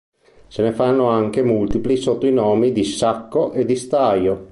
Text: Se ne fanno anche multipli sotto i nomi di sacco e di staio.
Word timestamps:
Se 0.47 0.63
ne 0.63 0.71
fanno 0.71 1.09
anche 1.09 1.43
multipli 1.43 1.95
sotto 1.95 2.25
i 2.25 2.31
nomi 2.31 2.71
di 2.71 2.83
sacco 2.83 3.51
e 3.51 3.65
di 3.65 3.75
staio. 3.75 4.49